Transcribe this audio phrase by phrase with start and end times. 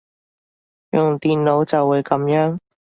[0.89, 2.57] 用電腦就會噉樣